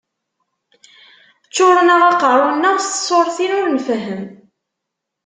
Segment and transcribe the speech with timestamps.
[1.47, 4.23] Ččuren-aɣ aqerru-nneɣ s tsurtin ur nfehhem.